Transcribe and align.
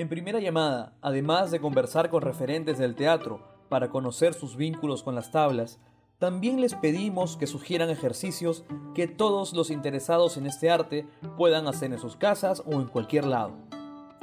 En 0.00 0.08
primera 0.08 0.40
llamada, 0.40 0.94
además 1.02 1.50
de 1.50 1.60
conversar 1.60 2.08
con 2.08 2.22
referentes 2.22 2.78
del 2.78 2.94
teatro 2.94 3.42
para 3.68 3.90
conocer 3.90 4.32
sus 4.32 4.56
vínculos 4.56 5.02
con 5.02 5.14
las 5.14 5.30
tablas, 5.30 5.78
también 6.18 6.62
les 6.62 6.74
pedimos 6.74 7.36
que 7.36 7.46
sugieran 7.46 7.90
ejercicios 7.90 8.64
que 8.94 9.08
todos 9.08 9.52
los 9.52 9.70
interesados 9.70 10.38
en 10.38 10.46
este 10.46 10.70
arte 10.70 11.06
puedan 11.36 11.66
hacer 11.66 11.92
en 11.92 11.98
sus 11.98 12.16
casas 12.16 12.62
o 12.64 12.80
en 12.80 12.86
cualquier 12.86 13.26
lado. 13.26 13.52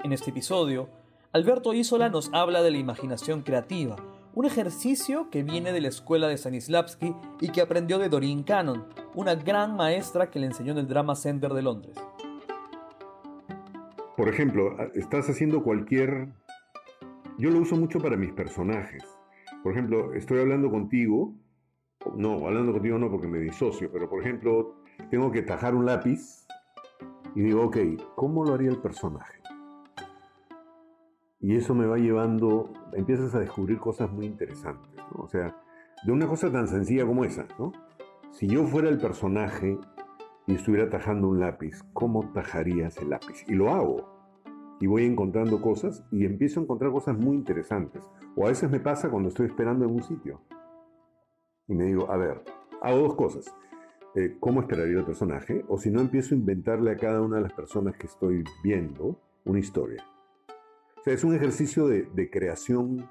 En 0.03 0.13
este 0.13 0.31
episodio, 0.31 0.89
Alberto 1.31 1.75
Isola 1.75 2.09
nos 2.09 2.33
habla 2.33 2.63
de 2.63 2.71
la 2.71 2.79
imaginación 2.79 3.43
creativa, 3.43 3.97
un 4.33 4.45
ejercicio 4.45 5.29
que 5.29 5.43
viene 5.43 5.73
de 5.73 5.81
la 5.81 5.89
escuela 5.89 6.27
de 6.27 6.39
Stanislavski 6.39 7.13
y 7.39 7.49
que 7.49 7.61
aprendió 7.61 7.99
de 7.99 8.09
Doreen 8.09 8.41
Cannon, 8.41 8.87
una 9.13 9.35
gran 9.35 9.75
maestra 9.75 10.31
que 10.31 10.39
le 10.39 10.47
enseñó 10.47 10.71
en 10.71 10.79
el 10.79 10.87
Drama 10.87 11.13
Center 11.13 11.53
de 11.53 11.61
Londres. 11.61 11.97
Por 14.17 14.29
ejemplo, 14.29 14.75
estás 14.95 15.29
haciendo 15.29 15.63
cualquier... 15.63 16.29
Yo 17.37 17.51
lo 17.51 17.59
uso 17.59 17.77
mucho 17.77 17.99
para 17.99 18.17
mis 18.17 18.33
personajes. 18.33 19.03
Por 19.61 19.73
ejemplo, 19.73 20.13
estoy 20.15 20.39
hablando 20.39 20.71
contigo, 20.71 21.35
no, 22.15 22.47
hablando 22.47 22.73
contigo 22.73 22.97
no 22.97 23.11
porque 23.11 23.27
me 23.27 23.37
disocio, 23.37 23.91
pero 23.91 24.09
por 24.09 24.21
ejemplo, 24.21 24.75
tengo 25.11 25.31
que 25.31 25.43
tajar 25.43 25.75
un 25.75 25.85
lápiz 25.85 26.47
y 27.35 27.41
digo, 27.41 27.65
ok, 27.65 27.77
¿cómo 28.15 28.43
lo 28.43 28.55
haría 28.55 28.71
el 28.71 28.81
personaje? 28.81 29.39
Y 31.39 31.55
eso 31.55 31.75
me 31.75 31.85
va 31.85 31.97
llevando, 31.97 32.73
empiezas 32.93 33.35
a 33.35 33.39
descubrir 33.39 33.77
cosas 33.77 34.11
muy 34.11 34.25
interesantes. 34.25 34.99
O 35.13 35.27
sea, 35.27 35.55
de 36.03 36.11
una 36.11 36.25
cosa 36.25 36.51
tan 36.51 36.67
sencilla 36.67 37.05
como 37.05 37.23
esa, 37.23 37.45
¿no? 37.59 37.71
Si 38.31 38.47
yo 38.47 38.65
fuera 38.65 38.89
el 38.89 38.97
personaje 38.97 39.77
y 40.47 40.55
estuviera 40.55 40.89
tajando 40.89 41.27
un 41.27 41.39
lápiz, 41.39 41.83
¿cómo 41.93 42.31
tajarías 42.31 42.97
el 42.97 43.09
lápiz? 43.11 43.43
Y 43.47 43.53
lo 43.53 43.69
hago. 43.69 44.16
Y 44.79 44.87
voy 44.87 45.05
encontrando 45.05 45.61
cosas 45.61 46.03
y 46.11 46.25
empiezo 46.25 46.59
a 46.59 46.63
encontrar 46.63 46.91
cosas 46.91 47.17
muy 47.17 47.35
interesantes. 47.35 48.03
O 48.35 48.45
a 48.45 48.49
veces 48.49 48.69
me 48.69 48.79
pasa 48.79 49.09
cuando 49.09 49.29
estoy 49.29 49.47
esperando 49.47 49.85
en 49.85 49.91
un 49.91 50.03
sitio. 50.03 50.41
Y 51.67 51.73
me 51.73 51.85
digo, 51.85 52.11
a 52.11 52.17
ver, 52.17 52.43
hago 52.81 52.99
dos 52.99 53.15
cosas. 53.15 53.45
Eh, 54.15 54.37
¿Cómo 54.39 54.61
esperaría 54.61 54.99
el 54.99 55.05
personaje? 55.05 55.65
O 55.67 55.77
si 55.77 55.89
no, 55.89 56.01
empiezo 56.01 56.35
a 56.35 56.37
inventarle 56.37 56.91
a 56.91 56.97
cada 56.97 57.21
una 57.21 57.37
de 57.37 57.43
las 57.43 57.53
personas 57.53 57.95
que 57.97 58.07
estoy 58.07 58.43
viendo 58.63 59.19
una 59.45 59.59
historia 59.59 60.03
es 61.13 61.23
un 61.23 61.33
ejercicio 61.33 61.87
de, 61.87 62.29
creación 62.29 63.09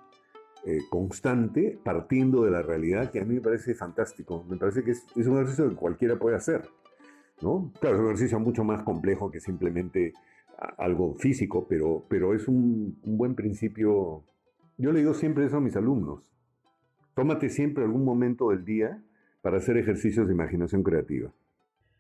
eh, 0.65 0.81
constante 0.91 1.79
partiendo 1.83 2.43
de 2.45 2.51
la 2.51 2.63
realidad 2.63 3.11
que 3.11 3.21
a 3.21 3.25
mí 3.25 3.35
me 3.35 3.41
parece 3.41 3.75
fantástico. 3.75 4.45
Me 4.49 4.57
parece 4.57 4.83
que 4.85 4.91
es, 4.91 5.07
un 5.15 5.35
ejercicio 5.37 5.69
que 5.69 5.77
cualquiera 5.77 6.19
puede 6.19 6.37
hacer. 6.37 6.69
¿no? 7.41 7.73
Claro, 7.81 7.97
es 7.97 8.01
un 8.01 8.07
ejercicio 8.07 8.39
mucho 8.39 8.65
más 8.65 8.83
complejo 8.83 9.31
que 9.31 9.41
simplemente 9.41 10.13
algo 10.79 11.15
físico, 11.15 11.67
pero, 11.69 12.07
pero 12.09 12.35
es 12.35 12.49
un, 12.49 12.99
un 13.03 13.19
buen 13.19 13.35
principio. 13.35 14.25
Yo 14.79 14.93
le 14.93 15.01
digo 15.01 15.15
siempre 15.15 15.47
eso 15.47 15.57
a 15.57 15.61
mis 15.61 15.77
alumnos. 15.77 16.33
Tómate 17.15 17.49
siempre 17.49 17.85
algún 17.85 18.05
momento 18.05 18.51
del 18.51 18.65
día 18.65 19.03
para 19.41 19.59
hacer 19.59 19.77
ejercicios 19.77 20.27
de 20.27 20.35
imaginación 20.35 20.83
creativa. 20.83 21.33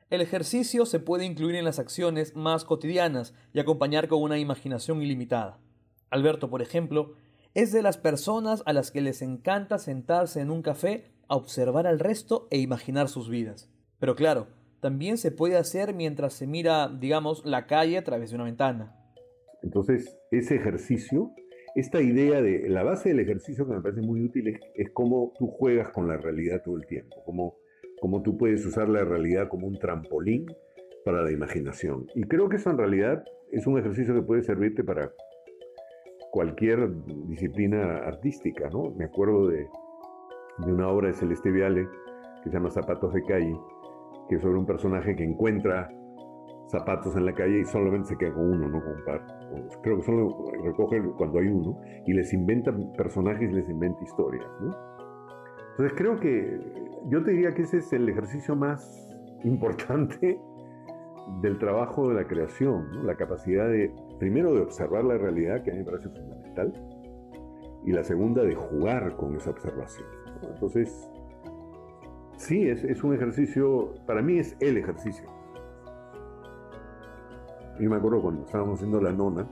El 0.08 0.20
ejercicio 0.20 0.86
se 0.86 1.00
puede 1.00 1.24
incluir 1.24 1.56
en 1.56 1.64
las 1.64 1.78
acciones 1.78 2.36
más 2.36 2.64
cotidianas 2.64 3.34
y 3.52 3.58
acompañar 3.58 4.06
con 4.08 4.22
una 4.22 4.38
imaginación 4.38 5.02
ilimitada. 5.02 5.58
Alberto, 6.10 6.48
por 6.48 6.62
ejemplo, 6.62 7.14
es 7.54 7.72
de 7.72 7.82
las 7.82 7.96
personas 7.96 8.62
a 8.66 8.72
las 8.72 8.90
que 8.90 9.00
les 9.00 9.22
encanta 9.22 9.78
sentarse 9.78 10.40
en 10.40 10.50
un 10.50 10.62
café 10.62 11.10
a 11.28 11.34
observar 11.34 11.86
al 11.86 11.98
resto 11.98 12.46
e 12.50 12.58
imaginar 12.58 13.08
sus 13.08 13.28
vidas. 13.28 13.68
Pero 13.98 14.14
claro, 14.14 14.46
también 14.80 15.18
se 15.18 15.30
puede 15.30 15.56
hacer 15.56 15.94
mientras 15.94 16.34
se 16.34 16.46
mira, 16.46 16.88
digamos, 16.88 17.44
la 17.44 17.66
calle 17.66 17.98
a 17.98 18.04
través 18.04 18.30
de 18.30 18.36
una 18.36 18.44
ventana. 18.44 18.94
Entonces, 19.62 20.18
ese 20.30 20.56
ejercicio, 20.56 21.32
esta 21.74 22.00
idea 22.00 22.40
de 22.40 22.68
la 22.68 22.82
base 22.82 23.08
del 23.10 23.20
ejercicio 23.20 23.66
que 23.66 23.74
me 23.74 23.80
parece 23.80 24.02
muy 24.02 24.22
útil 24.22 24.58
es, 24.74 24.90
cómo 24.92 25.32
tú 25.38 25.48
juegas 25.48 25.90
con 25.90 26.08
la 26.08 26.16
realidad 26.16 26.62
todo 26.64 26.76
el 26.76 26.86
tiempo, 26.86 27.16
cómo, 27.24 27.56
cómo 28.00 28.22
tú 28.22 28.36
puedes 28.36 28.64
usar 28.64 28.88
la 28.88 29.04
realidad 29.04 29.48
como 29.48 29.66
un 29.66 29.78
trampolín 29.78 30.46
para 31.04 31.22
la 31.22 31.32
imaginación. 31.32 32.06
Y 32.14 32.24
creo 32.24 32.48
que 32.48 32.56
eso 32.56 32.70
en 32.70 32.78
realidad 32.78 33.24
es 33.50 33.66
un 33.66 33.78
ejercicio 33.78 34.14
que 34.14 34.22
puede 34.22 34.42
servirte 34.42 34.84
para 34.84 35.12
cualquier 36.30 36.90
disciplina 37.28 37.98
artística, 37.98 38.68
¿no? 38.68 38.90
Me 38.90 39.06
acuerdo 39.06 39.48
de, 39.48 39.66
una 40.66 40.88
obra 40.88 41.08
de 41.08 41.14
Celeste 41.14 41.50
Viale 41.50 41.88
que 42.42 42.50
se 42.50 42.56
llama 42.56 42.70
Zapatos 42.70 43.12
de 43.14 43.22
Calle, 43.24 43.56
que 44.28 44.36
es 44.36 44.42
sobre 44.42 44.58
un 44.58 44.66
personaje 44.66 45.14
que 45.14 45.24
encuentra 45.24 45.88
zapatos 46.68 47.16
en 47.16 47.26
la 47.26 47.32
calle 47.32 47.60
y 47.60 47.64
solamente 47.64 48.08
se 48.08 48.16
queda 48.16 48.34
con 48.34 48.50
uno, 48.50 48.68
no 48.68 48.80
con 48.80 48.92
un 48.92 49.04
par. 49.04 49.26
Creo 49.82 49.96
que 49.96 50.02
solo 50.02 50.50
recoge 50.64 51.00
cuando 51.16 51.38
hay 51.38 51.46
uno 51.46 51.78
y 52.06 52.12
les 52.12 52.32
inventa 52.32 52.74
personajes 52.96 53.50
y 53.50 53.54
les 53.54 53.68
inventa 53.68 54.02
historias, 54.02 54.48
¿no? 54.60 54.70
Entonces 55.70 55.96
creo 55.96 56.18
que 56.18 56.58
yo 57.08 57.22
te 57.22 57.32
diría 57.32 57.54
que 57.54 57.62
ese 57.62 57.78
es 57.78 57.92
el 57.92 58.08
ejercicio 58.08 58.56
más 58.56 59.14
importante 59.44 60.40
del 61.42 61.58
trabajo 61.58 62.08
de 62.08 62.14
la 62.14 62.26
creación, 62.26 63.06
la 63.06 63.16
capacidad 63.16 63.68
de, 63.68 63.92
primero, 64.18 64.54
de 64.54 64.62
observar 64.62 65.04
la 65.04 65.18
realidad, 65.18 65.62
que 65.62 65.70
a 65.70 65.74
mí 65.74 65.80
me 65.80 65.84
parece 65.84 66.08
fundamental, 66.08 66.72
y 67.84 67.92
la 67.92 68.04
segunda, 68.04 68.42
de 68.42 68.54
jugar 68.54 69.16
con 69.16 69.34
esa 69.34 69.50
observación. 69.50 70.06
Entonces, 70.42 71.10
sí, 72.36 72.68
es, 72.68 73.02
un 73.02 73.14
ejercicio, 73.14 73.94
para 74.06 74.22
mí 74.22 74.38
es 74.38 74.56
el 74.60 74.76
ejercicio. 74.76 75.26
Yo 77.78 77.90
me 77.90 77.96
acuerdo 77.96 78.22
cuando 78.22 78.44
estábamos 78.44 78.76
haciendo 78.76 79.00
la 79.00 79.12
nona, 79.12 79.46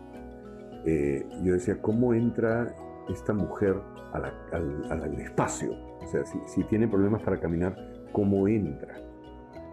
eh, 0.86 1.26
yo 1.42 1.52
decía, 1.54 1.80
¿cómo 1.80 2.14
entra 2.14 2.74
esta 3.08 3.32
mujer 3.32 3.80
al, 4.12 5.20
espacio? 5.20 5.72
O 6.00 6.06
sea, 6.06 6.24
si, 6.24 6.38
si 6.46 6.64
tiene 6.64 6.88
problemas 6.88 7.22
para 7.22 7.38
caminar, 7.38 7.76
¿cómo 8.12 8.48
entra? 8.48 8.94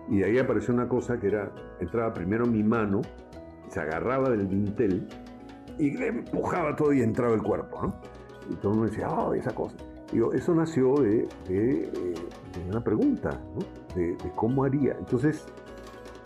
Y 0.10 0.20
de 0.20 0.26
ahí 0.26 0.40
apareció 0.40 0.74
una 0.74 0.88
cosa 0.90 1.20
que 1.20 1.28
era, 1.28 1.52
entraba 1.80 2.14
primero 2.14 2.46
mi 2.46 2.64
mano, 2.64 3.02
se 3.70 3.80
agarraba 3.80 4.30
del 4.30 4.50
dintel 4.50 5.08
y 5.78 5.92
le 5.92 6.08
empujaba 6.08 6.76
todo 6.76 6.92
y 6.92 7.02
entraba 7.02 7.34
el 7.34 7.42
cuerpo, 7.42 7.82
¿no? 7.82 7.96
Y 8.50 8.56
todo 8.56 8.74
el 8.74 8.78
mundo 8.80 8.92
decía, 8.92 9.10
oh, 9.10 9.34
esa 9.34 9.54
cosa. 9.56 9.78
Y 10.12 10.20
eso 10.36 10.54
nació 10.54 10.96
de, 10.96 11.28
de, 11.48 11.90
una 12.70 12.84
pregunta, 12.84 13.40
¿no? 13.56 13.96
De, 13.96 14.18
cómo 14.36 14.64
haría. 14.64 14.96
Entonces, 15.00 15.46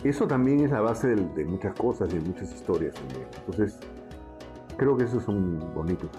eso 0.02 0.26
también 0.26 0.60
es 0.60 0.70
la 0.70 0.80
base 0.80 1.14
de, 1.14 1.44
muchas 1.44 1.74
cosas 1.74 2.12
de 2.12 2.20
muchas 2.20 2.52
historias 2.52 2.94
también. 2.94 3.26
Entonces, 3.38 3.78
creo 4.76 4.96
que 4.96 5.04
esos 5.04 5.22
son 5.22 5.72
bonitos 5.74 6.10